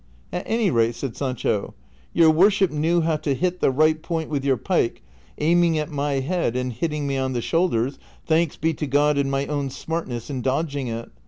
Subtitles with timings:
[0.33, 1.75] "At any rate," said Sancho,"
[2.11, 5.03] your worship knew how to hit the right point with your pike,
[5.37, 9.29] aiming at my head and hitting me on the shoulders, thanks be to God and
[9.29, 11.11] my own smartness in dodging it.